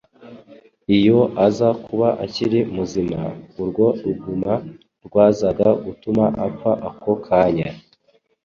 Iyo 0.97 1.19
aza 1.45 1.69
kuba 1.85 2.07
akiri 2.25 2.59
muzima, 2.75 3.21
urwo 3.61 3.85
ruguma 4.03 4.53
rwazaga 5.05 5.67
gutuma 5.85 6.25
apfa 6.45 6.71
ako 6.89 7.11
kanya. 7.25 7.69